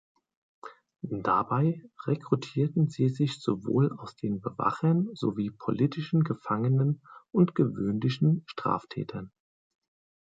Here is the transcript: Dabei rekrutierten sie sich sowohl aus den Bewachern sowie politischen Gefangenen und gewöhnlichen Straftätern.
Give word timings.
Dabei 1.03 1.79
rekrutierten 2.07 2.89
sie 2.89 3.07
sich 3.09 3.39
sowohl 3.39 3.91
aus 3.99 4.15
den 4.15 4.41
Bewachern 4.41 5.09
sowie 5.13 5.51
politischen 5.51 6.23
Gefangenen 6.23 7.03
und 7.29 7.53
gewöhnlichen 7.53 8.41
Straftätern. 8.47 9.31